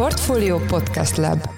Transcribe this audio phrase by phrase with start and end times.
[0.00, 1.48] Portfolio Podcast Lab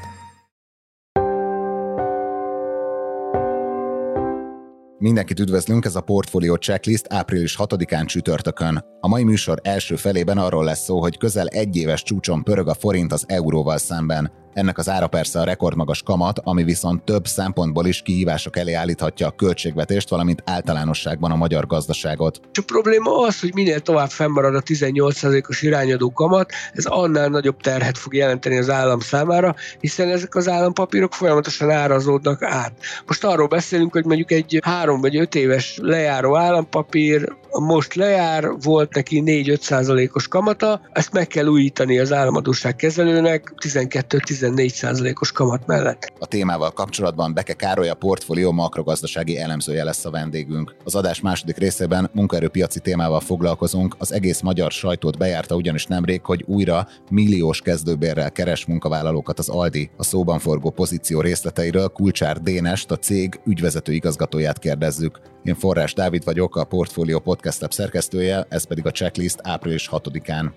[4.99, 8.85] Mindenkit üdvözlünk, ez a Portfolio Checklist április 6-án csütörtökön.
[9.01, 12.75] A mai műsor első felében arról lesz szó, hogy közel egy éves csúcson pörög a
[12.75, 14.32] forint az euróval szemben.
[14.55, 19.27] Ennek az ára persze a rekordmagas kamat, ami viszont több szempontból is kihívások elé állíthatja
[19.27, 22.41] a költségvetést, valamint általánosságban a magyar gazdaságot.
[22.52, 27.98] A probléma az, hogy minél tovább fennmarad a 18%-os irányadó kamat, ez annál nagyobb terhet
[27.98, 32.73] fog jelenteni az állam számára, hiszen ezek az állampapírok folyamatosan árazódnak át.
[33.06, 38.95] Most arról beszélünk, hogy mondjuk egy három vagy öt éves lejáró állampapír most lejár, volt
[38.95, 46.12] neki 4-5 százalékos kamata, ezt meg kell újítani az államadóság kezelőnek 12-13 14%-os kamat mellett.
[46.19, 50.74] A témával kapcsolatban Beke Károly a portfólió makrogazdasági elemzője lesz a vendégünk.
[50.84, 53.95] Az adás második részében munkaerőpiaci témával foglalkozunk.
[53.98, 59.91] Az egész magyar sajtót bejárta ugyanis nemrég, hogy újra milliós kezdőbérrel keres munkavállalókat az Aldi.
[59.97, 65.20] A szóban forgó pozíció részleteiről Kulcsár Dénest, a cég ügyvezető igazgatóját kérdezzük.
[65.42, 70.50] Én Forrás Dávid vagyok, a Portfólió Podcast Lab szerkesztője, ez pedig a checklist április 6-án.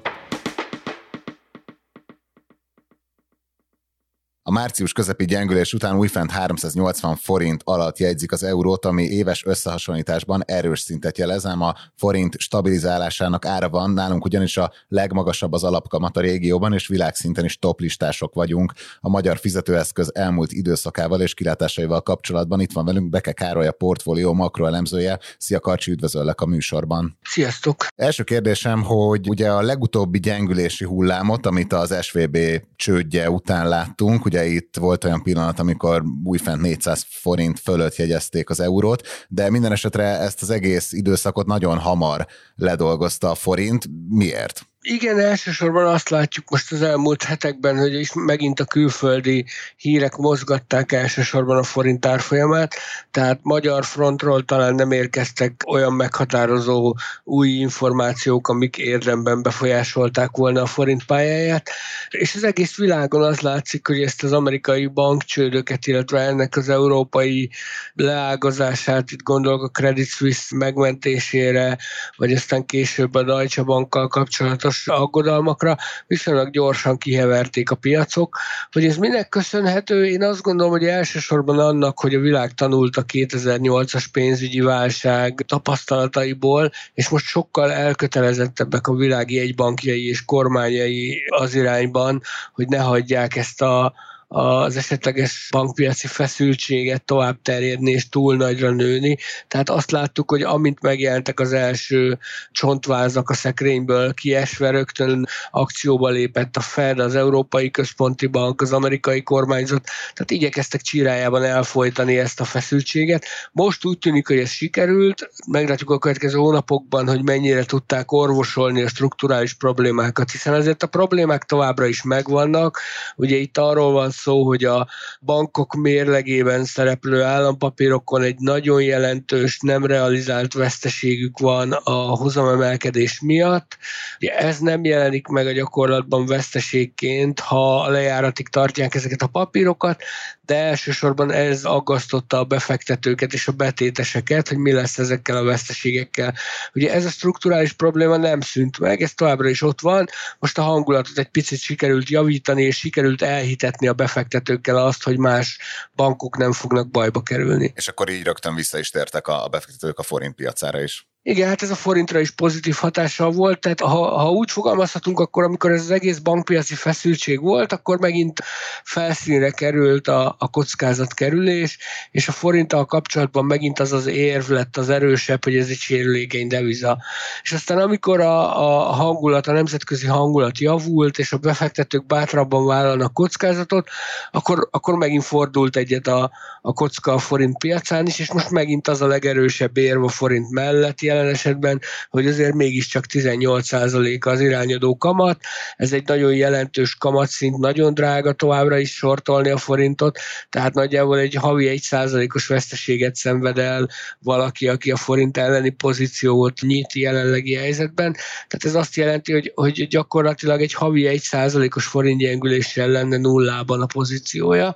[4.47, 10.43] A március közepi gyengülés után újfent 380 forint alatt jegyzik az eurót, ami éves összehasonlításban
[10.45, 16.17] erős szintet jelez, ám a forint stabilizálásának ára van, nálunk ugyanis a legmagasabb az alapkamat
[16.17, 18.73] a régióban, és világszinten is toplistások vagyunk.
[18.99, 24.33] A magyar fizetőeszköz elmúlt időszakával és kilátásaival kapcsolatban itt van velünk Beke Károly, a portfólió
[24.33, 25.19] makroelemzője.
[25.37, 27.17] Szia Karcsi, üdvözöllek a műsorban.
[27.21, 27.85] Sziasztok!
[27.95, 32.37] Első kérdésem, hogy ugye a legutóbbi gyengülési hullámot, amit az SVB
[32.75, 38.59] csődje után láttunk, ugye itt volt olyan pillanat, amikor újfent 400 forint fölött jegyezték az
[38.59, 43.85] eurót, de minden esetre ezt az egész időszakot nagyon hamar ledolgozta a forint.
[44.09, 44.67] Miért?
[44.87, 49.45] Igen, elsősorban azt látjuk most az elmúlt hetekben, hogy is megint a külföldi
[49.77, 52.75] hírek mozgatták elsősorban a forint árfolyamát,
[53.11, 60.65] tehát magyar frontról talán nem érkeztek olyan meghatározó új információk, amik érdemben befolyásolták volna a
[60.65, 61.69] forint pályáját,
[62.09, 67.49] és az egész világon az látszik, hogy ezt az amerikai bankcsődöket, illetve ennek az európai
[67.93, 71.77] leágazását, itt gondolok a Credit Suisse megmentésére,
[72.15, 75.77] vagy aztán később a Deutsche Bankkal kapcsolatos fontos aggodalmakra
[76.07, 78.37] viszonylag gyorsan kiheverték a piacok.
[78.71, 80.05] Hogy ez minek köszönhető?
[80.05, 86.71] Én azt gondolom, hogy elsősorban annak, hogy a világ tanult a 2008-as pénzügyi válság tapasztalataiból,
[86.93, 92.21] és most sokkal elkötelezettebbek a világ jegybankjai és kormányai az irányban,
[92.53, 93.93] hogy ne hagyják ezt a
[94.37, 99.17] az esetleges bankpiaci feszültséget tovább terjedni és túl nagyra nőni.
[99.47, 102.17] Tehát azt láttuk, hogy amint megjelentek az első
[102.51, 109.23] csontvázak a szekrényből kiesve, rögtön akcióba lépett a Fed, az Európai Központi Bank, az amerikai
[109.23, 113.25] kormányzat, tehát igyekeztek csirájában elfolytani ezt a feszültséget.
[113.51, 118.87] Most úgy tűnik, hogy ez sikerült, meglátjuk a következő hónapokban, hogy mennyire tudták orvosolni a
[118.87, 122.79] strukturális problémákat, hiszen azért a problémák továbbra is megvannak.
[123.15, 124.87] Ugye itt arról van hogy a
[125.21, 133.77] bankok mérlegében szereplő állampapírokon egy nagyon jelentős, nem realizált veszteségük van a hozamemelkedés miatt.
[134.17, 140.03] Ez nem jelenik meg a gyakorlatban veszteségként, ha a lejáratig tartják ezeket a papírokat,
[140.45, 146.33] de elsősorban ez aggasztotta a befektetőket és a betéteseket, hogy mi lesz ezekkel a veszteségekkel.
[146.73, 150.07] Ugye ez a strukturális probléma nem szűnt meg, ez továbbra is ott van,
[150.39, 155.59] most a hangulatot egy picit sikerült javítani, és sikerült elhitetni a befektetőkkel azt, hogy más
[155.95, 157.71] bankok nem fognak bajba kerülni.
[157.75, 161.07] És akkor így rögtön vissza is tértek a befektetők a forint piacára is.
[161.27, 165.43] Igen, hát ez a forintra is pozitív hatással volt, tehát ha, ha úgy fogalmazhatunk, akkor
[165.43, 168.41] amikor ez az egész bankpiaci feszültség volt, akkor megint
[168.83, 171.77] felszínre került a, a kockázatkerülés,
[172.11, 176.47] és a forinttal kapcsolatban megint az az érv lett az erősebb, hogy ez egy sérülékeny
[176.47, 176.97] deviza.
[177.41, 183.13] És aztán amikor a, a hangulat, a nemzetközi hangulat javult, és a befektetők bátrabban vállalnak
[183.13, 183.89] kockázatot,
[184.31, 186.31] akkor, akkor megint fordult egyet a,
[186.61, 190.51] a kocka a forint piacán is, és most megint az a legerősebb érv a forint
[190.51, 195.41] mellett jelen esetben, hogy azért mégiscsak 18% az irányadó kamat,
[195.75, 200.19] ez egy nagyon jelentős kamatszint, nagyon drága továbbra is sortolni a forintot,
[200.49, 203.89] tehát nagyjából egy havi 1%-os veszteséget szenved el
[204.19, 208.13] valaki, aki a forint elleni pozíciót nyit jelenlegi helyzetben.
[208.47, 214.75] Tehát ez azt jelenti, hogy, hogy gyakorlatilag egy havi 1%-os forintgyengüléssel lenne nullában a pozíciója,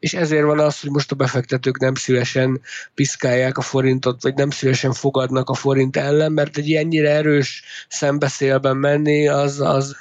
[0.00, 2.60] és ezért van az, hogy most a befektetők nem szívesen
[2.94, 8.76] piszkálják a forintot, vagy nem szívesen fogadnak a forint ellen, mert egy ennyire erős szembeszélben
[8.76, 9.96] menni, az, az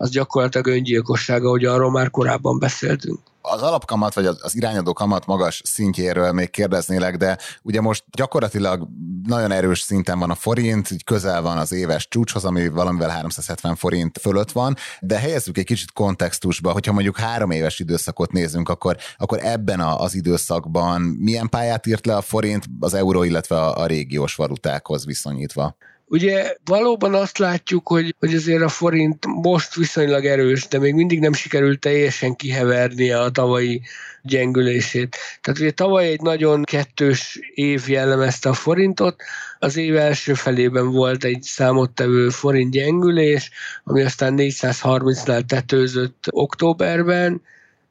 [0.00, 3.18] az gyakorlatilag öngyilkosság, ahogy arról már korábban beszéltünk
[3.48, 8.88] az alapkamat, vagy az, irányadó kamat magas szintjéről még kérdeznélek, de ugye most gyakorlatilag
[9.26, 13.74] nagyon erős szinten van a forint, így közel van az éves csúcshoz, ami valamivel 370
[13.74, 18.96] forint fölött van, de helyezzük egy kicsit kontextusba, hogyha mondjuk három éves időszakot nézünk, akkor,
[19.16, 23.86] akkor ebben az időszakban milyen pályát írt le a forint az euró, illetve a, a
[23.86, 25.76] régiós valutákhoz viszonyítva?
[26.10, 31.20] Ugye valóban azt látjuk, hogy, hogy azért a forint most viszonylag erős, de még mindig
[31.20, 33.82] nem sikerült teljesen kiheverni a tavalyi
[34.22, 35.16] gyengülését.
[35.40, 39.22] Tehát ugye tavaly egy nagyon kettős év jellemezte a forintot,
[39.58, 43.50] az év első felében volt egy számottevő forint gyengülés,
[43.84, 47.42] ami aztán 430-nál tetőzött októberben,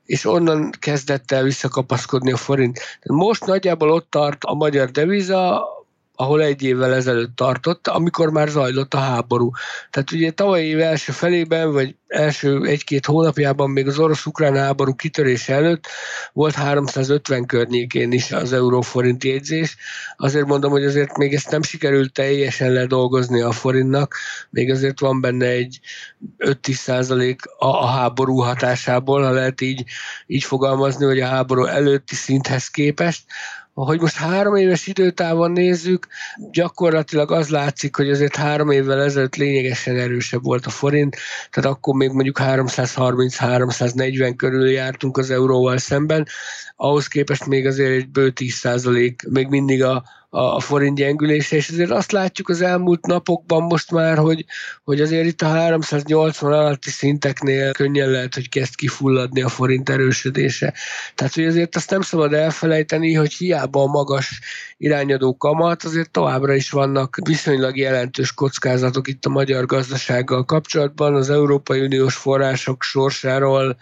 [0.05, 2.79] és onnan kezdett el visszakapaszkodni a forint.
[3.03, 5.67] Most nagyjából ott tart a magyar deviza,
[6.19, 9.51] ahol egy évvel ezelőtt tartott, amikor már zajlott a háború.
[9.89, 15.53] Tehát ugye tavalyi év első felében, vagy első egy-két hónapjában még az orosz-ukrán háború kitörése
[15.53, 15.87] előtt
[16.33, 19.77] volt 350 környékén is az euróforint jegyzés.
[20.15, 24.15] Azért mondom, hogy azért még ezt nem sikerült teljesen ledolgozni a forintnak,
[24.49, 25.79] még azért van benne egy
[26.37, 29.83] 5-10 százalék a, a háború hatásából, ha lehet így,
[30.27, 33.23] így fogalmazni, hogy a háború előtti szinthez képest,
[33.85, 36.07] hogy most három éves időtávon nézzük,
[36.51, 41.15] gyakorlatilag az látszik, hogy azért három évvel ezelőtt lényegesen erősebb volt a forint,
[41.49, 46.27] tehát akkor még mondjuk 330-340 körül jártunk az euróval szemben,
[46.75, 48.67] ahhoz képest még azért egy bő 10
[49.29, 54.17] még mindig a, a forint gyengülése, és azért azt látjuk az elmúlt napokban most már,
[54.17, 54.45] hogy,
[54.83, 60.73] hogy azért itt a 380 alatti szinteknél könnyen lehet, hogy kezd kifulladni a forint erősödése.
[61.15, 64.39] Tehát, hogy azért azt nem szabad elfelejteni, hogy hiába a magas
[64.77, 71.15] irányadó kamat, azért továbbra is vannak viszonylag jelentős kockázatok itt a magyar gazdasággal kapcsolatban.
[71.15, 73.77] Az Európai Uniós források sorsáról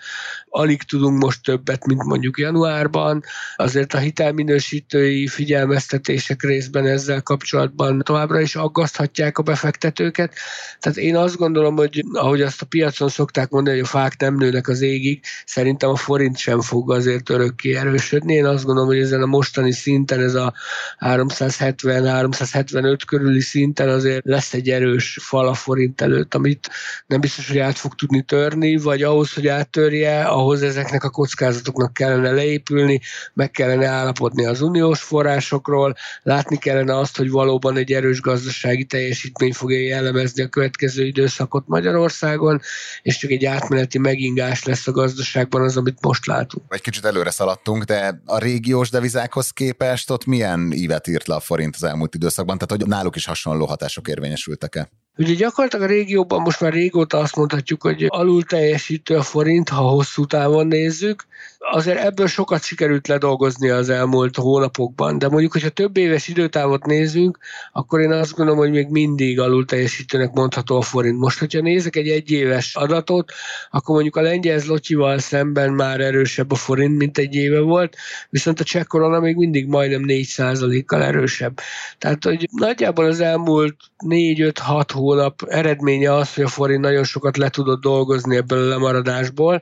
[0.49, 3.23] alig tudunk most többet, mint mondjuk januárban.
[3.55, 10.33] Azért a hitelminősítői figyelmeztetések részben ezzel kapcsolatban továbbra is aggaszthatják a befektetőket.
[10.79, 14.35] Tehát én azt gondolom, hogy ahogy azt a piacon szokták mondani, hogy a fák nem
[14.35, 18.33] nőnek az égig, szerintem a forint sem fog azért örökké erősödni.
[18.33, 20.53] Én azt gondolom, hogy ezen a mostani szinten ez a
[20.99, 26.69] 370-375 körüli szinten azért lesz egy erős fal a forint előtt, amit
[27.07, 31.93] nem biztos, hogy át fog tudni törni, vagy ahhoz, hogy áttörje, ahhoz ezeknek a kockázatoknak
[31.93, 33.01] kellene leépülni,
[33.33, 35.95] meg kellene állapodni az uniós forrásokról,
[36.25, 42.61] látni kellene azt, hogy valóban egy erős gazdasági teljesítmény fogja jellemezni a következő időszakot Magyarországon,
[43.01, 46.65] és csak egy átmeneti megingás lesz a gazdaságban az, amit most látunk.
[46.73, 51.39] Egy kicsit előre szaladtunk, de a régiós devizákhoz képest ott milyen ívet írt le a
[51.39, 54.89] forint az elmúlt időszakban, tehát hogy náluk is hasonló hatások érvényesültek-e?
[55.17, 59.81] Ugye gyakorlatilag a régióban most már régóta azt mondhatjuk, hogy alul teljesítő a forint, ha
[59.81, 61.25] hosszú távon nézzük.
[61.71, 67.37] Azért ebből sokat sikerült ledolgozni az elmúlt hónapokban, de mondjuk, hogyha több éves időtávot nézünk,
[67.71, 71.19] akkor én azt gondolom, hogy még mindig alul teljesítőnek mondható a forint.
[71.19, 73.31] Most, hogyha nézek egy egyéves adatot,
[73.69, 77.95] akkor mondjuk a lengyel zlotyival szemben már erősebb a forint, mint egy éve volt,
[78.29, 81.59] viszont a cseh korona még mindig majdnem 4%-kal erősebb.
[81.97, 83.75] Tehát, hogy nagyjából az elmúlt
[84.05, 89.61] 4-5-6 hónap eredménye az, hogy a forint nagyon sokat le tudott dolgozni ebből a lemaradásból.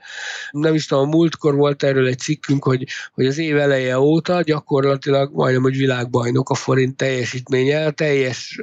[0.51, 4.41] Nem is tudom, a múltkor volt erről egy cikkünk, hogy, hogy az év eleje óta
[4.41, 8.59] gyakorlatilag majdnem, hogy világbajnok a forint teljesítménye, teljes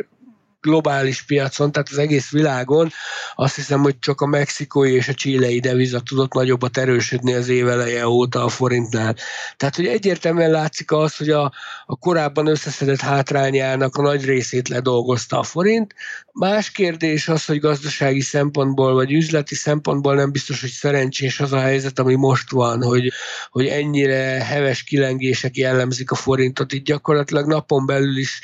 [0.60, 2.90] globális piacon, tehát az egész világon
[3.34, 8.08] azt hiszem, hogy csak a mexikói és a csílei deviza tudott nagyobbat erősödni az éveleje
[8.08, 9.16] óta a forintnál.
[9.56, 11.52] Tehát, hogy egyértelműen látszik az, hogy a,
[11.86, 15.94] a korábban összeszedett hátrányának a nagy részét ledolgozta a forint.
[16.32, 21.60] Más kérdés az, hogy gazdasági szempontból vagy üzleti szempontból nem biztos, hogy szerencsés az a
[21.60, 23.12] helyzet, ami most van, hogy,
[23.50, 26.72] hogy ennyire heves kilengések jellemzik a forintot.
[26.72, 28.40] Itt gyakorlatilag napon belül is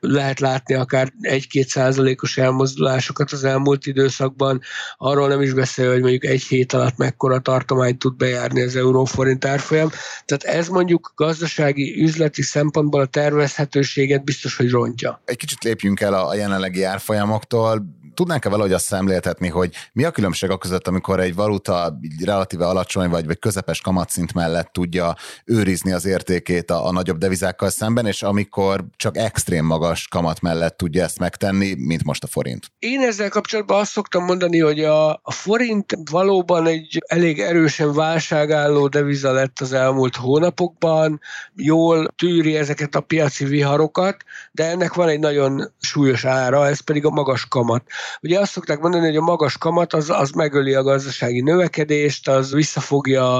[0.00, 4.60] lehet látni akár egy-két százalékos elmozdulásokat az elmúlt időszakban,
[4.96, 9.44] arról nem is beszél, hogy mondjuk egy hét alatt mekkora tartományt tud bejárni az euróforint
[9.44, 9.90] árfolyam.
[10.24, 15.20] Tehát ez mondjuk gazdasági, üzleti szempontból a tervezhetőséget biztos, hogy rontja.
[15.24, 20.50] Egy kicsit lépjünk el a jelenlegi árfolyamoktól tudnánk-e valahogy azt szemléltetni, hogy mi a különbség
[20.50, 26.04] a között, amikor egy valuta relatíve alacsony vagy, vagy közepes kamatszint mellett tudja őrizni az
[26.04, 31.18] értékét a, a nagyobb devizákkal szemben, és amikor csak extrém magas kamat mellett tudja ezt
[31.18, 32.66] megtenni, tenni, mint most a forint.
[32.78, 38.88] Én ezzel kapcsolatban azt szoktam mondani, hogy a, a forint valóban egy elég erősen válságálló
[38.88, 41.20] deviza lett az elmúlt hónapokban,
[41.54, 44.16] jól tűri ezeket a piaci viharokat,
[44.52, 47.82] de ennek van egy nagyon súlyos ára, ez pedig a magas kamat.
[48.22, 52.52] Ugye azt szokták mondani, hogy a magas kamat az, az megöli a gazdasági növekedést, az
[52.52, 53.38] visszafogja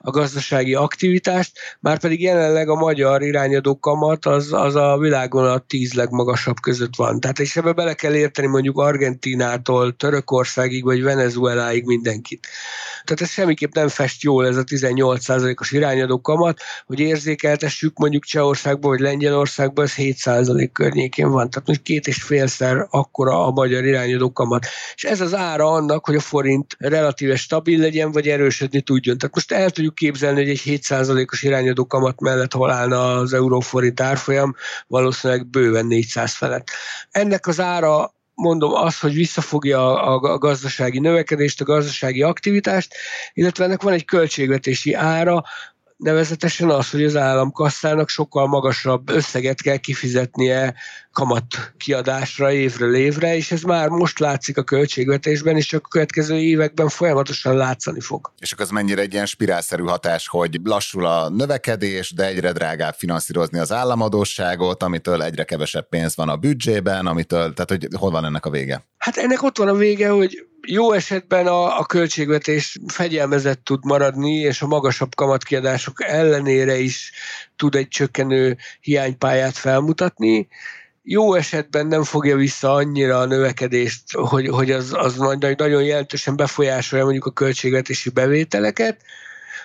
[0.00, 5.58] a, gazdasági aktivitást, már pedig jelenleg a magyar irányadó kamat az, az a világon a
[5.58, 7.20] tíz legmagasabb között van.
[7.20, 12.46] Tehát és ebbe bele kell érteni mondjuk Argentinától Törökországig vagy Venezueláig mindenkit.
[13.04, 18.90] Tehát ez semmiképp nem fest jól ez a 18%-os irányadó kamat, hogy érzékeltessük mondjuk Csehországban
[18.90, 21.50] vagy Lengyelországban, ez 7% környékén van.
[21.50, 24.66] Tehát most két és félszer akkora a magyar irányadó kamat.
[24.94, 29.18] És ez az ára annak, hogy a forint relatíve stabil legyen, vagy erősödni tudjon.
[29.18, 34.00] Tehát most el tudjuk képzelni, hogy egy 7%-os irányadó kamat mellett hol állna az euróforint
[34.00, 34.54] árfolyam,
[34.86, 36.68] valószínűleg bőven 400 felett.
[37.10, 42.94] Ennek az ára mondom az, hogy visszafogja a gazdasági növekedést, a gazdasági aktivitást,
[43.32, 45.44] illetve ennek van egy költségvetési ára,
[45.96, 50.74] nevezetesen az, hogy az államkasszának sokkal magasabb összeget kell kifizetnie
[51.18, 56.36] kamat kiadásra évről évre, és ez már most látszik a költségvetésben, és csak a következő
[56.36, 58.32] években folyamatosan látszani fog.
[58.38, 62.94] És akkor az mennyire egy ilyen spirálszerű hatás, hogy lassul a növekedés, de egyre drágább
[62.94, 68.24] finanszírozni az államadóságot, amitől egyre kevesebb pénz van a büdzsében, amitől, tehát hogy hol van
[68.24, 68.86] ennek a vége?
[68.98, 74.34] Hát ennek ott van a vége, hogy jó esetben a, a költségvetés fegyelmezett tud maradni,
[74.34, 77.12] és a magasabb kamatkiadások ellenére is
[77.56, 80.48] tud egy csökkenő hiánypályát felmutatni.
[81.10, 87.04] Jó esetben nem fogja vissza annyira a növekedést, hogy, hogy az, az nagyon jelentősen befolyásolja
[87.04, 89.00] mondjuk a költségvetési bevételeket.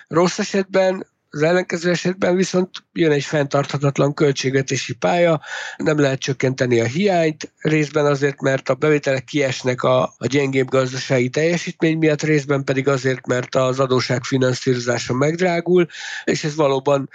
[0.08, 5.40] Rossz esetben az ellenkező esetben viszont jön egy fenntarthatatlan költségvetési pálya,
[5.76, 11.28] nem lehet csökkenteni a hiányt, részben azért, mert a bevételek kiesnek a, a gyengébb gazdasági
[11.28, 15.86] teljesítmény miatt, részben pedig azért, mert az adóság finanszírozása megdrágul,
[16.24, 17.08] és ez valóban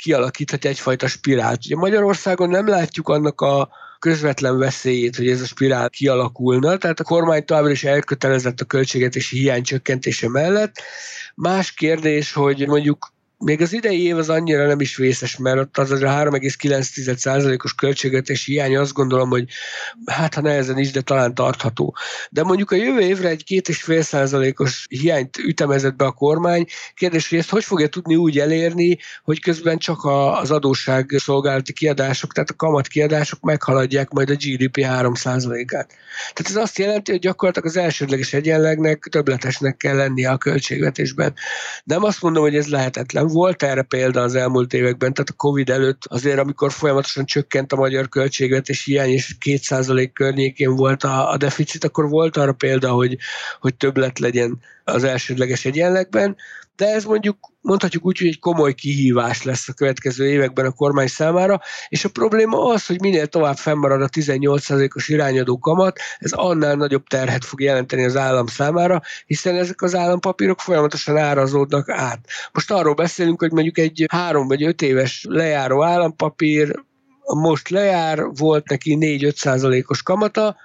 [0.00, 1.64] kialakíthatja egyfajta spirált.
[1.64, 7.04] Ugye Magyarországon nem látjuk annak a közvetlen veszélyét, hogy ez a spirál kialakulna, tehát a
[7.04, 10.74] kormány továbbra is elkötelezett a költségvetési hiány csökkentése mellett.
[11.34, 13.12] Más kérdés, hogy mondjuk
[13.44, 18.52] még az idei év az annyira nem is vészes, mert ott az a 3,9%-os költségvetési
[18.52, 19.44] hiány azt gondolom, hogy
[20.06, 21.96] hát ha nehezen is, de talán tartható.
[22.30, 26.66] De mondjuk a jövő évre egy 2,5%-os hiányt ütemezett be a kormány.
[26.94, 30.04] Kérdés, hogy ezt hogy fogja tudni úgy elérni, hogy közben csak
[30.40, 35.88] az adósság szolgálati kiadások, tehát a kamat kiadások meghaladják majd a GDP 3%-át.
[36.32, 41.34] Tehát ez azt jelenti, hogy gyakorlatilag az elsődleges egyenlegnek többletesnek kell lennie a költségvetésben.
[41.84, 45.70] Nem azt mondom, hogy ez lehetetlen, volt erre példa az elmúlt években, tehát a Covid
[45.70, 51.36] előtt azért, amikor folyamatosan csökkent a magyar költségvetés hiány, és 2% környékén volt a, a
[51.36, 53.16] deficit, akkor volt arra példa, hogy,
[53.60, 56.36] hogy többlet legyen az elsődleges egyenlegben,
[56.76, 61.06] de ez mondjuk mondhatjuk úgy, hogy egy komoly kihívás lesz a következő években a kormány
[61.06, 66.74] számára, és a probléma az, hogy minél tovább fennmarad a 18%-os irányadó kamat, ez annál
[66.74, 72.20] nagyobb terhet fog jelenteni az állam számára, hiszen ezek az állampapírok folyamatosan árazódnak át.
[72.52, 76.84] Most arról beszélünk, hogy mondjuk egy három vagy öt éves lejáró állampapír
[77.42, 80.56] most lejár, volt neki 4-5 százalékos kamata,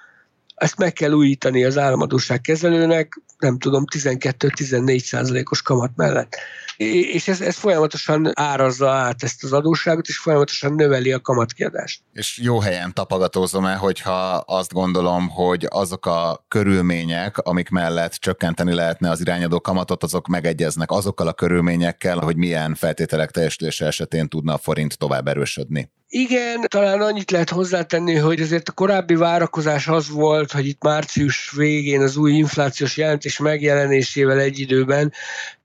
[0.56, 6.36] ezt meg kell újítani az államadóság kezelőnek, nem tudom, 12-14 százalékos kamat mellett.
[6.76, 12.02] És ez, ez folyamatosan árazza át ezt az adósságot, és folyamatosan növeli a kamatkiadást.
[12.12, 19.10] És jó helyen tapogatózom-e, hogyha azt gondolom, hogy azok a körülmények, amik mellett csökkenteni lehetne
[19.10, 24.58] az irányadó kamatot, azok megegyeznek azokkal a körülményekkel, hogy milyen feltételek teljesülése esetén tudna a
[24.58, 25.90] forint tovább erősödni.
[26.08, 31.50] Igen, talán annyit lehet hozzátenni, hogy azért a korábbi várakozás az volt, hogy itt március
[31.56, 35.12] végén az új inflációs jelentés megjelenésével egy időben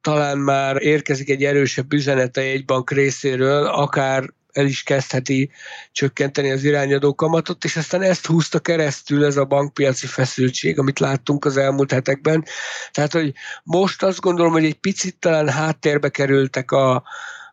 [0.02, 5.52] talán már érkezik egy erősebb üzenete egy bank részéről, akár el is kezdheti
[5.92, 11.46] csökkenteni az irányadó kamatot, és aztán ezt húzta keresztül ez a bankpiaci feszültség, amit láttunk
[11.46, 12.46] az elmúlt hetekben.
[12.92, 13.34] Tehát, hogy
[13.64, 17.04] most azt gondolom, hogy egy picit talán háttérbe kerültek a,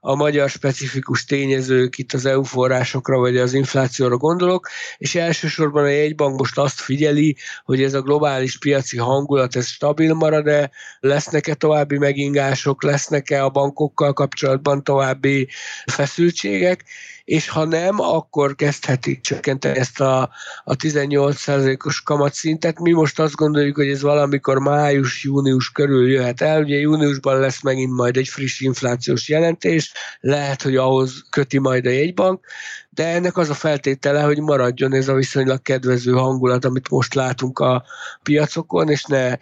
[0.01, 5.89] a magyar specifikus tényezők, itt az EU forrásokra vagy az inflációra gondolok, és elsősorban a
[5.89, 11.99] jegybank most azt figyeli, hogy ez a globális piaci hangulat, ez stabil marad-e, lesznek-e további
[11.99, 15.49] megingások, lesznek-e a bankokkal kapcsolatban további
[15.87, 16.85] feszültségek,
[17.29, 20.31] és ha nem, akkor kezdheti csökkenteni ezt a,
[20.65, 22.81] a 18%-os kamatszintet.
[22.81, 26.63] Mi most azt gondoljuk, hogy ez valamikor május-június körül jöhet el.
[26.63, 31.91] Ugye júniusban lesz megint majd egy friss inflációs jelentés, lehet, hogy ahhoz köti majd a
[31.91, 32.45] jegybank,
[32.91, 37.59] de ennek az a feltétele, hogy maradjon ez a viszonylag kedvező hangulat, amit most látunk
[37.59, 37.85] a
[38.23, 39.35] piacokon, és ne,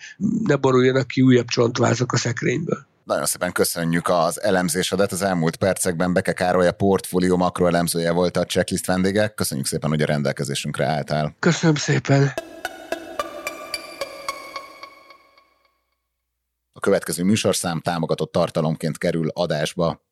[0.45, 2.87] ne boruljanak ki újabb csontvázak a szekrényből.
[3.07, 5.13] Nagyon szépen köszönjük az elemzésedet.
[5.13, 9.29] Az elmúlt percekben Beke Károly a portfólió makroelemzője volt a checklist vendége.
[9.29, 11.37] Köszönjük szépen, hogy a rendelkezésünkre álltál.
[11.39, 12.33] Köszönöm szépen.
[16.73, 20.05] A következő műsorszám támogatott tartalomként kerül adásba.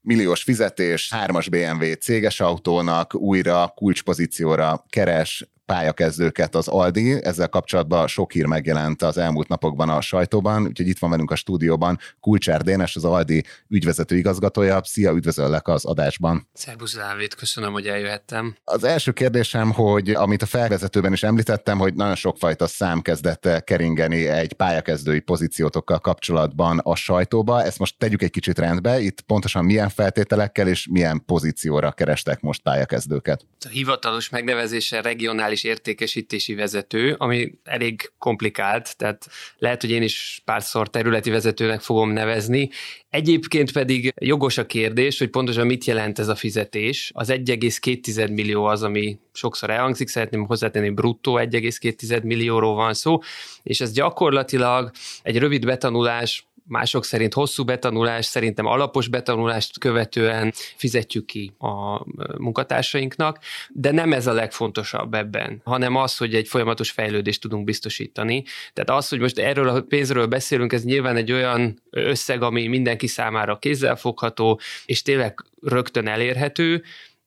[0.00, 7.24] milliós fizetés, hármas BMW céges autónak újra kulcspozícióra keres pályakezdőket az Aldi.
[7.24, 11.36] Ezzel kapcsolatban sok hír megjelent az elmúlt napokban a sajtóban, úgyhogy itt van velünk a
[11.36, 14.80] stúdióban Kulcsár Dénes, az Aldi ügyvezető igazgatója.
[14.84, 16.48] Szia, üdvözöllek az adásban.
[16.52, 18.56] Szerbusz Dávid, köszönöm, hogy eljöhettem.
[18.64, 24.26] Az első kérdésem, hogy amit a felvezetőben is említettem, hogy nagyon sokfajta szám kezdett keringeni
[24.26, 27.62] egy pályakezdői pozíciótokkal kapcsolatban a sajtóba.
[27.62, 29.00] Ezt most tegyük egy kicsit rendbe.
[29.00, 33.46] Itt pontosan milyen feltételekkel és milyen pozícióra kerestek most pályakezdőket?
[33.64, 39.26] A hivatalos megnevezése regionális digitális értékesítési vezető, ami elég komplikált, tehát
[39.58, 42.70] lehet, hogy én is párszor területi vezetőnek fogom nevezni.
[43.10, 47.10] Egyébként pedig jogos a kérdés, hogy pontosan mit jelent ez a fizetés.
[47.14, 53.18] Az 1,2 millió az, ami sokszor elhangzik, szeretném hozzátenni, bruttó 1,2 millióról van szó,
[53.62, 54.90] és ez gyakorlatilag
[55.22, 62.04] egy rövid betanulás mások szerint hosszú betanulás, szerintem alapos betanulást követően fizetjük ki a
[62.38, 63.38] munkatársainknak,
[63.70, 68.44] de nem ez a legfontosabb ebben, hanem az, hogy egy folyamatos fejlődést tudunk biztosítani.
[68.72, 73.06] Tehát az, hogy most erről a pénzről beszélünk, ez nyilván egy olyan összeg, ami mindenki
[73.06, 76.82] számára kézzelfogható, és tényleg rögtön elérhető,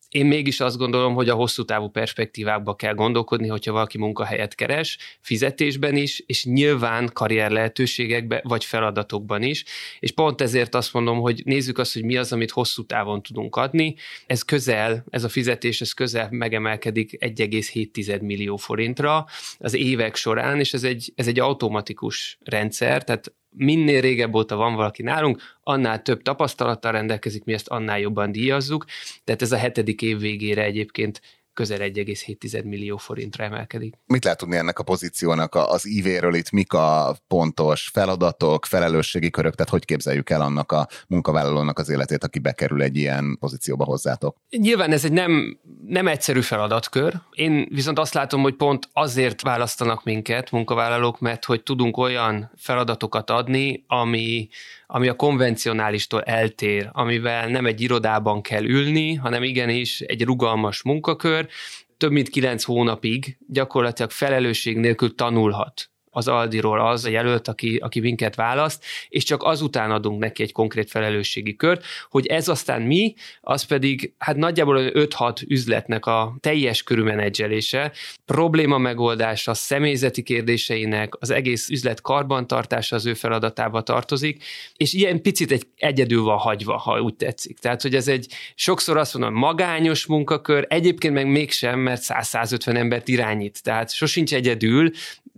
[0.10, 4.98] én mégis azt gondolom, hogy a hosszú távú perspektívákba kell gondolkodni, hogyha valaki munkahelyet keres,
[5.22, 9.63] fizetésben is, és nyilván karrier lehetőségekbe, vagy feladatokban is.
[10.00, 13.56] És pont ezért azt mondom, hogy nézzük azt, hogy mi az, amit hosszú távon tudunk
[13.56, 13.96] adni.
[14.25, 19.25] Ez közel, ez a fizetés, ez közel megemelkedik 1,7 millió forintra
[19.60, 24.75] az évek során, és ez egy, ez egy automatikus rendszer, tehát minél régebb óta van
[24.75, 28.86] valaki nálunk, annál több tapasztalattal rendelkezik, mi ezt annál jobban díjazzuk.
[29.24, 31.22] Tehát ez a hetedik év végére egyébként
[31.60, 33.94] közel 1,7 millió forintra emelkedik.
[34.06, 39.56] Mit lehet tudni ennek a pozíciónak az ívéről itt, mik a pontos feladatok, felelősségi körök,
[39.56, 44.36] tehát hogy képzeljük el annak a munkavállalónak az életét, aki bekerül egy ilyen pozícióba hozzátok?
[44.50, 47.14] Nyilván ez egy nem, nem egyszerű feladatkör.
[47.33, 53.29] Én viszont azt látom, hogy pont azért választanak minket munkavállalók, mert hogy tudunk olyan feladatokat
[53.29, 54.50] adni, ami,
[54.88, 61.49] ami a konvencionálistól eltér, amivel nem egy irodában kell ülni, hanem igenis egy rugalmas munkakör,
[61.98, 68.00] több mint kilenc hónapig gyakorlatilag felelősség nélkül tanulhat az Aldiról az a jelölt, aki, aki
[68.00, 73.13] minket választ, és csak azután adunk neki egy konkrét felelősségi kört, hogy ez aztán mi,
[73.41, 77.91] az pedig hát nagyjából 5-6 üzletnek a teljes körű menedzselése,
[78.25, 84.43] probléma megoldása, személyzeti kérdéseinek, az egész üzlet karbantartása az ő feladatába tartozik,
[84.75, 87.57] és ilyen picit egy egyedül van hagyva, ha úgy tetszik.
[87.57, 93.07] Tehát, hogy ez egy sokszor azt mondom, magányos munkakör, egyébként meg mégsem, mert 100-150 embert
[93.07, 94.91] irányít, tehát sosincs egyedül,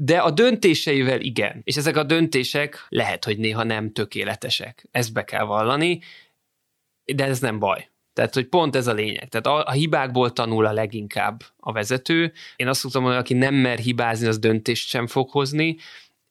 [0.04, 1.62] de a döntéseivel igen.
[1.64, 4.88] És ezek a döntések lehet, hogy néha nem tökéletesek.
[4.92, 6.02] Ezt be kell vallani,
[7.16, 7.90] de ez nem baj.
[8.14, 9.30] Tehát, hogy pont ez a lényeg.
[9.30, 12.34] Tehát a, a hibákból tanul a leginkább a vezető.
[12.56, 15.78] Én azt szoktam mondani, aki nem mer hibázni, az döntést sem fog hozni,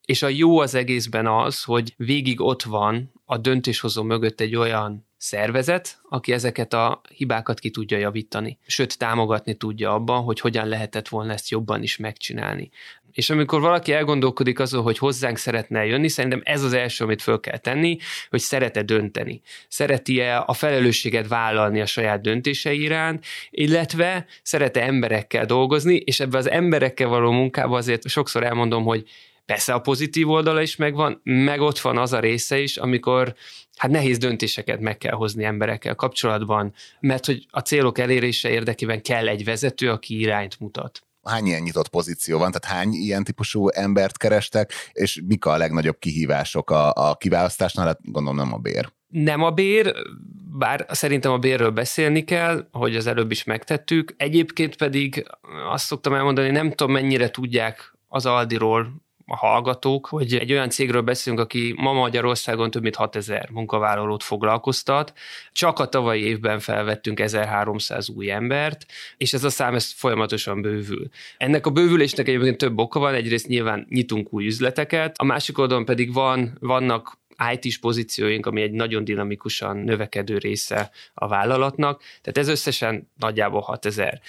[0.05, 5.09] és a jó az egészben az, hogy végig ott van a döntéshozó mögött egy olyan
[5.17, 11.09] szervezet, aki ezeket a hibákat ki tudja javítani, sőt támogatni tudja abban, hogy hogyan lehetett
[11.09, 12.71] volna ezt jobban is megcsinálni.
[13.13, 17.41] És amikor valaki elgondolkodik azon, hogy hozzánk szeretne jönni, szerintem ez az első, amit föl
[17.41, 17.97] kell tenni,
[18.31, 19.41] hogy szeret-e dönteni.
[19.69, 26.51] Szereti-e a felelősséget vállalni a saját döntései iránt, illetve szeret-e emberekkel dolgozni, és ebbe az
[26.51, 29.05] emberekkel való munkába azért sokszor elmondom, hogy
[29.47, 33.35] persze a pozitív oldala is megvan, meg ott van az a része is, amikor
[33.77, 39.29] hát nehéz döntéseket meg kell hozni emberekkel kapcsolatban, mert hogy a célok elérése érdekében kell
[39.29, 44.17] egy vezető, aki irányt mutat hány ilyen nyitott pozíció van, tehát hány ilyen típusú embert
[44.17, 48.93] kerestek, és mik a legnagyobb kihívások a, a kiválasztásnál, hát gondolom nem a bér.
[49.09, 49.95] Nem a bér,
[50.59, 54.15] bár szerintem a bérről beszélni kell, hogy az előbb is megtettük.
[54.17, 55.27] Egyébként pedig
[55.71, 61.03] azt szoktam elmondani, nem tudom mennyire tudják az Aldiról a hallgatók, hogy egy olyan cégről
[61.03, 65.13] beszélünk, aki ma Magyarországon több mint 6000 munkavállalót foglalkoztat.
[65.53, 71.09] Csak a tavalyi évben felvettünk 1300 új embert, és ez a szám ez folyamatosan bővül.
[71.37, 75.85] Ennek a bővülésnek egyébként több oka van, egyrészt nyilván nyitunk új üzleteket, a másik oldalon
[75.85, 77.19] pedig van, vannak
[77.53, 84.21] IT-s pozícióink, ami egy nagyon dinamikusan növekedő része a vállalatnak, tehát ez összesen nagyjából 6000.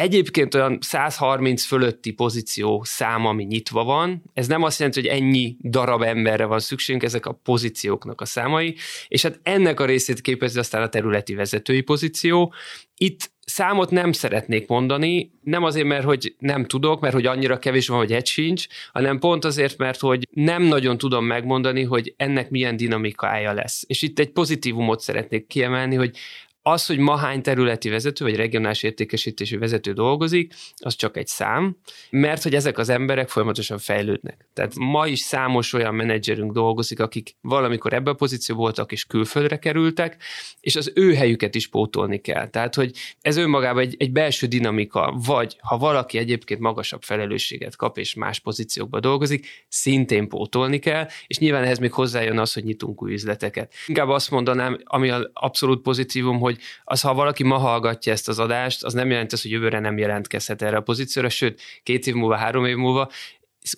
[0.00, 4.22] Egyébként olyan 130 fölötti pozíció szám, ami nyitva van.
[4.34, 8.74] Ez nem azt jelenti, hogy ennyi darab emberre van szükségünk, ezek a pozícióknak a számai,
[9.08, 12.52] és hát ennek a részét képezi aztán a területi vezetői pozíció.
[12.96, 17.88] Itt számot nem szeretnék mondani, nem azért, mert hogy nem tudok, mert hogy annyira kevés
[17.88, 22.50] van, hogy egy sincs, hanem pont azért, mert hogy nem nagyon tudom megmondani, hogy ennek
[22.50, 23.84] milyen dinamikája lesz.
[23.86, 26.16] És itt egy pozitívumot szeretnék kiemelni, hogy
[26.62, 31.76] az, hogy ma hány területi vezető vagy regionális értékesítési vezető dolgozik, az csak egy szám,
[32.10, 34.48] mert hogy ezek az emberek folyamatosan fejlődnek.
[34.52, 39.58] Tehát ma is számos olyan menedzserünk dolgozik, akik valamikor ebbe a pozíció voltak és külföldre
[39.58, 40.22] kerültek,
[40.60, 42.48] és az ő helyüket is pótolni kell.
[42.48, 47.98] Tehát, hogy ez önmagában egy, egy belső dinamika, vagy ha valaki egyébként magasabb felelősséget kap
[47.98, 53.02] és más pozíciókba dolgozik, szintén pótolni kell, és nyilván ehhez még hozzájön az, hogy nyitunk
[53.02, 53.74] új üzleteket.
[53.86, 56.49] Inkább azt mondanám, ami abszolút pozitívum, hogy
[56.84, 59.98] az, ha valaki ma hallgatja ezt az adást, az nem jelenti azt, hogy jövőre nem
[59.98, 63.10] jelentkezhet erre a pozícióra, sőt, két év múlva, három év múlva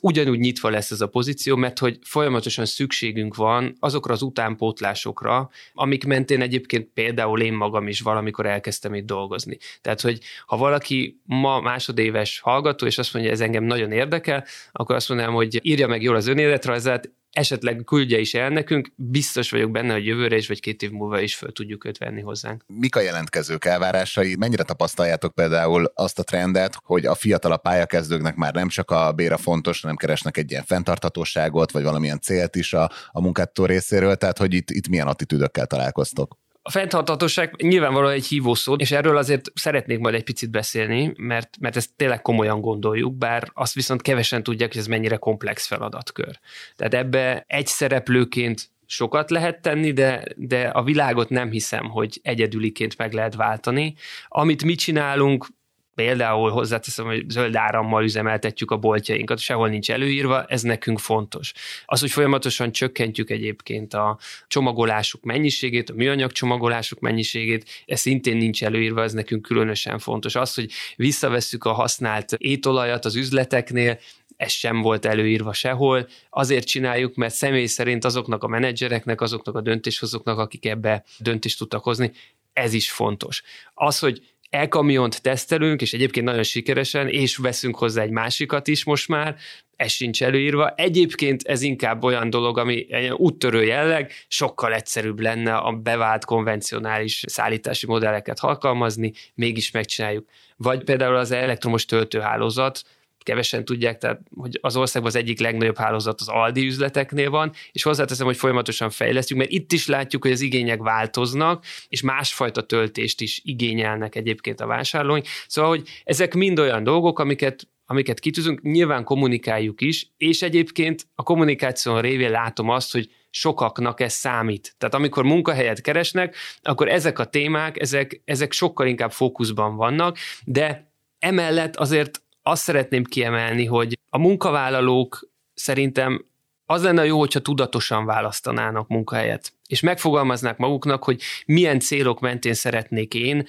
[0.01, 6.05] ugyanúgy nyitva lesz ez a pozíció, mert hogy folyamatosan szükségünk van azokra az utánpótlásokra, amik
[6.05, 9.59] mentén egyébként például én magam is valamikor elkezdtem itt dolgozni.
[9.81, 14.97] Tehát, hogy ha valaki ma másodéves hallgató, és azt mondja, ez engem nagyon érdekel, akkor
[14.97, 19.71] azt mondanám, hogy írja meg jól az önéletrajzát, esetleg küldje is el nekünk, biztos vagyok
[19.71, 22.65] benne, hogy jövőre is, vagy két év múlva is föl tudjuk őt venni hozzánk.
[22.67, 24.37] Mik a jelentkezők elvárásai?
[24.37, 29.37] Mennyire tapasztaljátok például azt a trendet, hogy a fiatal pályakezdőknek már nem csak a béra
[29.37, 34.39] fontos, hanem keresnek egy ilyen fenntarthatóságot, vagy valamilyen célt is a, a munkától részéről, tehát
[34.39, 36.42] hogy itt, itt milyen attitűdökkel találkoztok?
[36.65, 41.77] A fenntarthatóság nyilvánvalóan egy hívószó, és erről azért szeretnék majd egy picit beszélni, mert, mert
[41.77, 46.39] ezt tényleg komolyan gondoljuk, bár azt viszont kevesen tudják, hogy ez mennyire komplex feladatkör.
[46.77, 52.99] Tehát ebbe egy szereplőként sokat lehet tenni, de, de a világot nem hiszem, hogy egyedüliként
[52.99, 53.95] meg lehet váltani.
[54.29, 55.47] Amit mi csinálunk,
[55.95, 61.53] Például hozzáteszem, hogy zöld árammal üzemeltetjük a boltjainkat, sehol nincs előírva, ez nekünk fontos.
[61.85, 68.65] Az, hogy folyamatosan csökkentjük egyébként a csomagolásuk mennyiségét, a műanyag csomagolásuk mennyiségét, ez szintén nincs
[68.65, 70.35] előírva, ez nekünk különösen fontos.
[70.35, 73.99] Az, hogy visszavesszük a használt étolajat az üzleteknél,
[74.37, 76.09] ez sem volt előírva sehol.
[76.31, 81.85] Azért csináljuk, mert személy szerint azoknak a menedzsereknek, azoknak a döntéshozóknak, akik ebbe döntést tudtak
[81.85, 82.13] hozni,
[82.53, 83.43] ez is fontos.
[83.75, 89.09] Az, hogy e-kamiont tesztelünk, és egyébként nagyon sikeresen, és veszünk hozzá egy másikat is most
[89.09, 89.37] már,
[89.77, 90.75] ez sincs előírva.
[90.77, 97.25] Egyébként ez inkább olyan dolog, ami egy úttörő jelleg, sokkal egyszerűbb lenne a bevált konvencionális
[97.27, 100.29] szállítási modelleket alkalmazni, mégis megcsináljuk.
[100.57, 102.83] Vagy például az elektromos töltőhálózat,
[103.23, 107.83] kevesen tudják, tehát hogy az országban az egyik legnagyobb hálózat az Aldi üzleteknél van, és
[107.83, 113.21] hozzáteszem, hogy folyamatosan fejlesztjük, mert itt is látjuk, hogy az igények változnak, és másfajta töltést
[113.21, 115.27] is igényelnek egyébként a vásárlóink.
[115.47, 121.23] Szóval, hogy ezek mind olyan dolgok, amiket amiket kitűzünk, nyilván kommunikáljuk is, és egyébként a
[121.23, 124.75] kommunikáción révén látom azt, hogy sokaknak ez számít.
[124.79, 130.93] Tehát amikor munkahelyet keresnek, akkor ezek a témák, ezek, ezek sokkal inkább fókuszban vannak, de
[131.19, 136.25] emellett azért azt szeretném kiemelni, hogy a munkavállalók szerintem
[136.67, 143.15] az lenne jó, hogyha tudatosan választanának munkahelyet, és megfogalmaznák maguknak, hogy milyen célok mentén szeretnék
[143.15, 143.47] én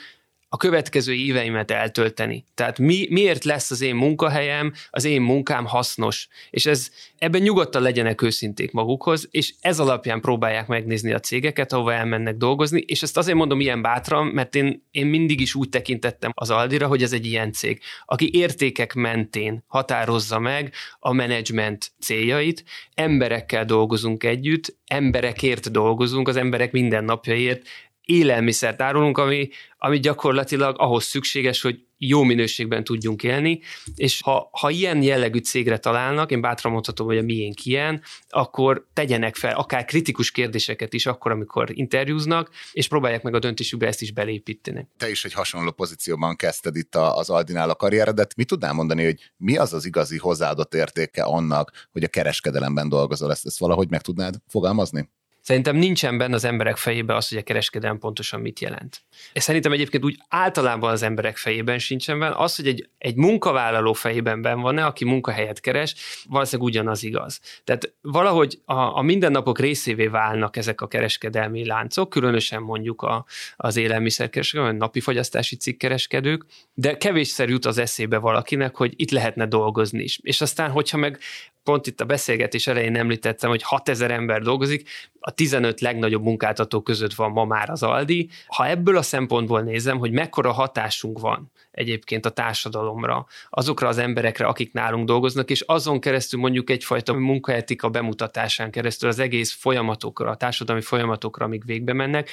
[0.53, 2.45] a következő éveimet eltölteni.
[2.53, 6.27] Tehát mi, miért lesz az én munkahelyem, az én munkám hasznos.
[6.49, 11.93] És ez, ebben nyugodtan legyenek őszinték magukhoz, és ez alapján próbálják megnézni a cégeket, ahova
[11.93, 16.31] elmennek dolgozni, és ezt azért mondom ilyen bátran, mert én, én mindig is úgy tekintettem
[16.33, 22.63] az Aldira, hogy ez egy ilyen cég, aki értékek mentén határozza meg a menedzsment céljait,
[22.93, 27.67] emberekkel dolgozunk együtt, emberekért dolgozunk, az emberek mindennapjaiért,
[28.05, 33.59] élelmiszert árulunk, ami, ami gyakorlatilag ahhoz szükséges, hogy jó minőségben tudjunk élni,
[33.95, 38.87] és ha, ha ilyen jellegű cégre találnak, én bátran mondhatom, hogy a miénk ilyen, akkor
[38.93, 44.01] tegyenek fel akár kritikus kérdéseket is akkor, amikor interjúznak, és próbálják meg a döntésükbe ezt
[44.01, 44.87] is belépíteni.
[44.97, 48.35] Te is egy hasonló pozícióban kezdted itt az Aldinál a karrieredet.
[48.35, 53.31] Mi tudnál mondani, hogy mi az az igazi hozzáadott értéke annak, hogy a kereskedelemben dolgozol?
[53.31, 55.09] Ezt, ezt valahogy meg tudnád fogalmazni?
[55.43, 59.01] Szerintem nincsen benne az emberek fejében az, hogy a kereskedelem pontosan mit jelent.
[59.33, 62.35] És szerintem egyébként úgy általában az emberek fejében sincsen benne.
[62.35, 65.95] Az, hogy egy, egy munkavállaló fejében ben van-e, aki munkahelyet keres,
[66.29, 67.39] valószínűleg ugyanaz igaz.
[67.63, 73.25] Tehát valahogy a, a mindennapok részévé válnak ezek a kereskedelmi láncok, különösen mondjuk a,
[73.55, 79.45] az élelmiszerkereskedők, a napi fogyasztási cikkkereskedők, de kevésszer jut az eszébe valakinek, hogy itt lehetne
[79.45, 80.19] dolgozni is.
[80.21, 81.19] És aztán, hogyha meg
[81.63, 84.89] pont itt a beszélgetés elején említettem, hogy 6000 ember dolgozik,
[85.25, 88.29] a 15 legnagyobb munkáltató között van ma már az Aldi.
[88.47, 94.45] Ha ebből a szempontból nézem, hogy mekkora hatásunk van egyébként a társadalomra, azokra az emberekre,
[94.45, 100.35] akik nálunk dolgoznak, és azon keresztül mondjuk egyfajta munkaetika bemutatásán keresztül az egész folyamatokra, a
[100.35, 102.29] társadalmi folyamatokra, amik végbe mennek,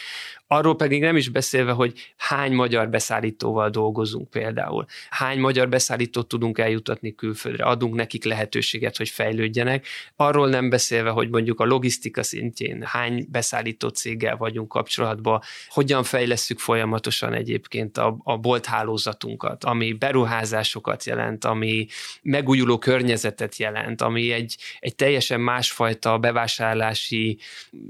[0.46, 6.58] arról pedig nem is beszélve, hogy hány magyar beszállítóval dolgozunk például, hány magyar beszállítót tudunk
[6.58, 12.79] eljutatni külföldre, adunk nekik lehetőséget, hogy fejlődjenek, arról nem beszélve, hogy mondjuk a logisztika szintjén
[12.82, 21.04] hány beszállító céggel vagyunk kapcsolatban, hogyan fejlesztjük folyamatosan egyébként a, a bolthálózatunk, piacunkat, ami beruházásokat
[21.04, 21.86] jelent, ami
[22.22, 27.38] megújuló környezetet jelent, ami egy, egy teljesen másfajta bevásárlási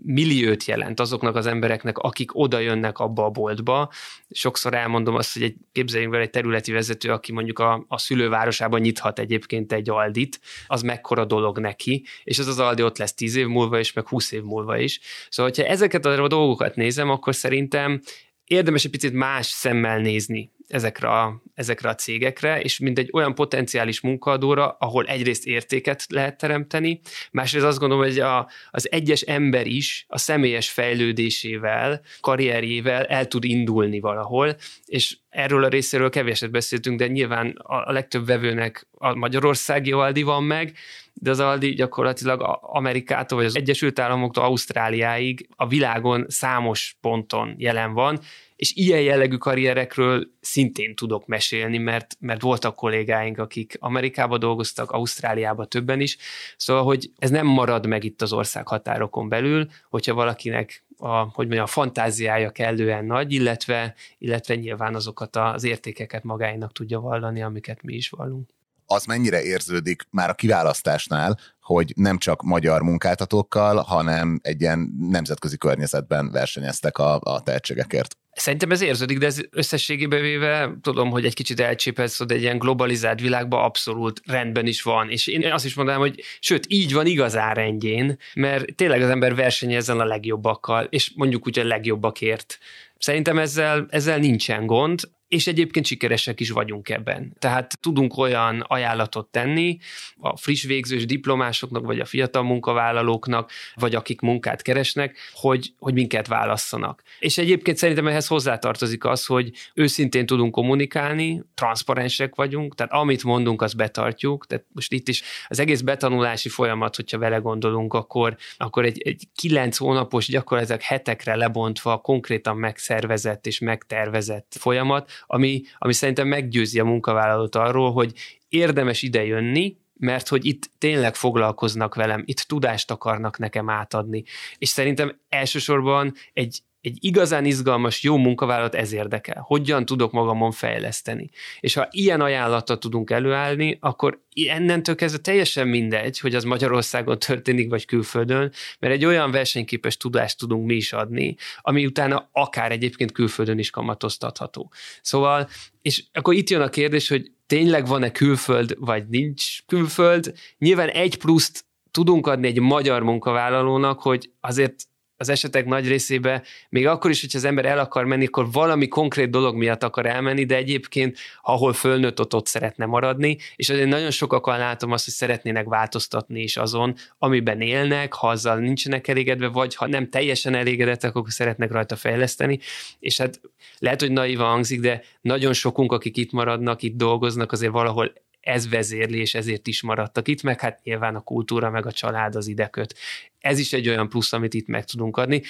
[0.03, 3.91] milliót jelent azoknak az embereknek, akik oda jönnek abba a boltba.
[4.31, 8.81] Sokszor elmondom azt, hogy egy, képzeljünk vele egy területi vezető, aki mondjuk a, a szülővárosában
[8.81, 13.35] nyithat egyébként egy Aldit, az mekkora dolog neki, és ez az Aldi ott lesz 10
[13.35, 15.01] év múlva is, meg 20 év múlva is.
[15.29, 18.01] Szóval, hogyha ezeket a dolgokat nézem, akkor szerintem
[18.45, 23.35] érdemes egy picit más szemmel nézni ezekre a, ezekre a cégekre, és mint egy olyan
[23.35, 29.67] potenciális munkaadóra, ahol egyrészt értéket lehet teremteni, másrészt azt gondolom, hogy a, az egyes ember
[29.67, 34.57] is a személyes fejlődésével, karrierjével el tud indulni valahol,
[34.87, 40.45] és erről a részéről keveset beszéltünk, de nyilván a, legtöbb vevőnek a magyarországi Aldi van
[40.45, 40.77] meg,
[41.15, 47.93] de az Aldi gyakorlatilag Amerikától, vagy az Egyesült Államoktól Ausztráliáig a világon számos ponton jelen
[47.93, 48.21] van,
[48.61, 55.65] és ilyen jellegű karrierekről szintén tudok mesélni, mert, mert voltak kollégáink, akik Amerikába dolgoztak, Ausztráliába
[55.65, 56.17] többen is,
[56.57, 61.47] szóval, hogy ez nem marad meg itt az ország határokon belül, hogyha valakinek a, hogy
[61.47, 67.83] mondjam, a fantáziája kellően nagy, illetve, illetve nyilván azokat az értékeket magáinak tudja vallani, amiket
[67.83, 68.49] mi is vallunk
[68.93, 75.57] az mennyire érződik már a kiválasztásnál, hogy nem csak magyar munkáltatókkal, hanem egy ilyen nemzetközi
[75.57, 78.17] környezetben versenyeztek a, a tehetségekért.
[78.33, 82.59] Szerintem ez érződik, de ez összességében véve tudom, hogy egy kicsit elcsépelsz, de egy ilyen
[82.59, 85.11] globalizált világban abszolút rendben is van.
[85.11, 89.35] És én azt is mondanám, hogy sőt, így van igazán rendjén, mert tényleg az ember
[89.35, 92.59] versenyezzen a legjobbakkal, és mondjuk úgy a legjobbakért.
[92.99, 95.01] Szerintem ezzel, ezzel nincsen gond
[95.31, 97.37] és egyébként sikeresek is vagyunk ebben.
[97.39, 99.79] Tehát tudunk olyan ajánlatot tenni
[100.19, 106.27] a friss végzős diplomásoknak, vagy a fiatal munkavállalóknak, vagy akik munkát keresnek, hogy, hogy minket
[106.27, 107.03] válasszanak.
[107.19, 113.63] És egyébként szerintem ehhez hozzátartozik az, hogy őszintén tudunk kommunikálni, transzparensek vagyunk, tehát amit mondunk,
[113.63, 114.47] azt betartjuk.
[114.47, 119.29] Tehát most itt is az egész betanulási folyamat, hogyha vele gondolunk, akkor, akkor egy, egy
[119.35, 126.85] kilenc hónapos, gyakorlatilag hetekre lebontva konkrétan megszervezett és megtervezett folyamat, ami, ami szerintem meggyőzi a
[126.85, 128.13] munkavállalót arról, hogy
[128.49, 134.25] érdemes ide jönni, mert hogy itt tényleg foglalkoznak velem, itt tudást akarnak nekem átadni.
[134.59, 139.45] És szerintem elsősorban egy, egy igazán izgalmas, jó munkavállalat ez érdekel.
[139.47, 141.31] Hogyan tudok magamon fejleszteni.
[141.61, 147.69] És ha ilyen ajánlatot tudunk előállni, akkor ennentől kezdve teljesen mindegy, hogy az Magyarországon történik,
[147.69, 153.13] vagy külföldön, mert egy olyan versenyképes tudást tudunk mi is adni, ami utána akár egyébként
[153.13, 154.73] külföldön is kamatoztatható.
[155.03, 155.49] Szóval,
[155.83, 160.35] és akkor itt jön a kérdés, hogy tényleg van-e külföld, vagy nincs külföld.
[160.59, 164.89] Nyilván egy pluszt tudunk adni egy magyar munkavállalónak, hogy azért
[165.21, 168.89] az esetek nagy részében, még akkor is, hogyha az ember el akar menni, akkor valami
[168.89, 173.89] konkrét dolog miatt akar elmenni, de egyébként, ahol fölnőtt, ott, ott szeretne maradni, és azért
[173.89, 179.49] nagyon sokakkal látom azt, hogy szeretnének változtatni is azon, amiben élnek, ha azzal nincsenek elégedve,
[179.49, 182.59] vagy ha nem teljesen elégedettek, akkor szeretnek rajta fejleszteni,
[182.99, 183.41] és hát
[183.79, 188.69] lehet, hogy naiva hangzik, de nagyon sokunk, akik itt maradnak, itt dolgoznak, azért valahol ez
[188.69, 192.47] vezérli, és ezért is maradtak itt, meg hát nyilván a kultúra, meg a család az
[192.47, 192.95] ide köt.
[193.39, 195.43] Ez is egy olyan plusz, amit itt meg tudunk adni.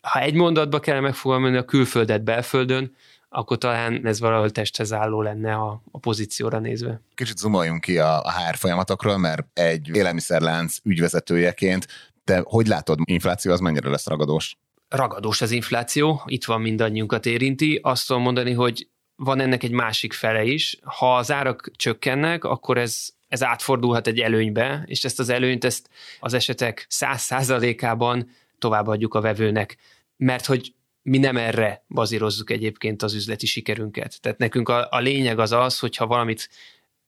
[0.00, 2.96] Ha egy mondatba kell megfogalmazni a külföldet belföldön,
[3.28, 7.00] akkor talán ez valahol testhez álló lenne a, a pozícióra nézve.
[7.14, 11.86] Kicsit zoomoljunk ki a, a HR folyamatokról, mert egy élelmiszerlánc ügyvezetőjeként
[12.24, 14.58] te hogy látod, infláció az mennyire lesz ragadós?
[14.88, 17.80] Ragadós az infláció, itt van mindannyiunkat érinti.
[17.82, 18.88] Azt tudom mondani, hogy
[19.20, 20.78] van ennek egy másik fele is.
[20.82, 25.90] Ha az árak csökkennek, akkor ez ez átfordulhat egy előnybe, és ezt az előnyt ezt
[26.20, 29.76] az esetek száz százalékában továbbadjuk a vevőnek,
[30.16, 34.20] mert hogy mi nem erre bazírozzuk egyébként az üzleti sikerünket.
[34.20, 36.48] Tehát nekünk a, a lényeg az az, hogyha valamit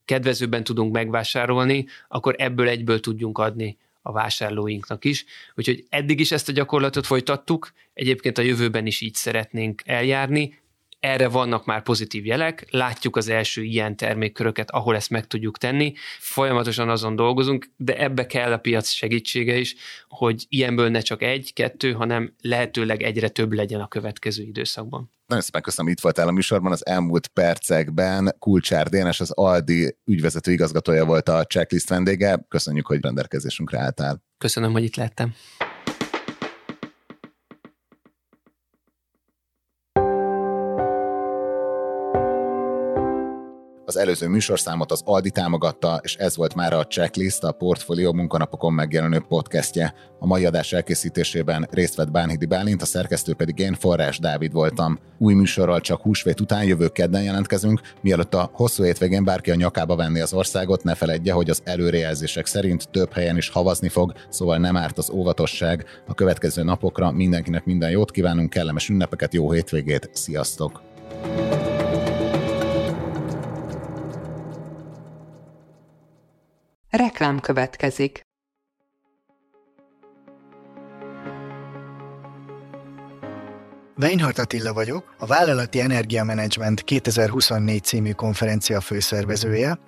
[0.05, 5.25] kedvezőbben tudunk megvásárolni, akkor ebből egyből tudjunk adni a vásárlóinknak is.
[5.55, 10.60] Úgyhogy eddig is ezt a gyakorlatot folytattuk, egyébként a jövőben is így szeretnénk eljárni,
[11.01, 15.93] erre vannak már pozitív jelek, látjuk az első ilyen termékköröket, ahol ezt meg tudjuk tenni,
[16.19, 19.75] folyamatosan azon dolgozunk, de ebbe kell a piac segítsége is,
[20.07, 25.11] hogy ilyenből ne csak egy, kettő, hanem lehetőleg egyre több legyen a következő időszakban.
[25.25, 26.71] Nagyon szépen köszönöm, itt voltál a műsorban.
[26.71, 32.45] Az elmúlt percekben Kulcsár Dénes, az Aldi ügyvezető igazgatója volt a checklist vendége.
[32.47, 34.23] Köszönjük, hogy rendelkezésünkre álltál.
[34.37, 35.33] Köszönöm, hogy itt lettem.
[43.91, 48.73] Az előző műsorszámot az Aldi támogatta, és ez volt már a Checklist, a Portfolio munkanapokon
[48.73, 49.93] megjelenő podcastje.
[50.19, 54.99] A mai adás elkészítésében részt vett Bánhidi Bálint, a szerkesztő pedig én, Forrás Dávid voltam.
[55.17, 59.95] Új műsorral csak húsvét után jövő kedden jelentkezünk, mielőtt a hosszú hétvégén bárki a nyakába
[59.95, 64.57] venni az országot, ne feledje, hogy az előrejelzések szerint több helyen is havazni fog, szóval
[64.57, 65.85] nem árt az óvatosság.
[66.07, 70.90] A következő napokra mindenkinek minden jót kívánunk, kellemes ünnepeket, jó hétvégét, sziasztok!
[77.21, 78.21] Reklám következik.
[83.97, 89.79] Weinhardt Attila vagyok, a Vállalati Energiamenedzsment 2024 című konferencia főszervezője.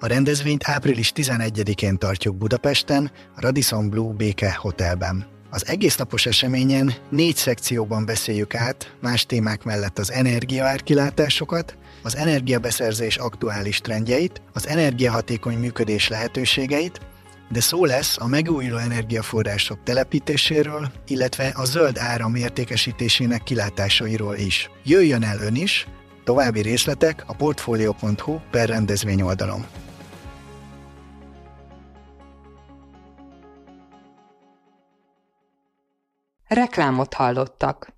[0.00, 5.26] A rendezvényt április 11-én tartjuk Budapesten, a Radisson Blue Béke Hotelben.
[5.50, 13.16] Az egész napos eseményen négy szekcióban beszéljük át más témák mellett az energiaárkilátásokat, az energiabeszerzés
[13.16, 17.00] aktuális trendjeit, az energiahatékony működés lehetőségeit,
[17.48, 24.70] de szó lesz a megújuló energiaforrások telepítéséről, illetve a zöld áram értékesítésének kilátásairól is.
[24.84, 25.86] Jöjjön el ön is,
[26.24, 29.66] további részletek a portfolio.hu per rendezvény oldalon.
[36.48, 37.94] Reklámot hallottak.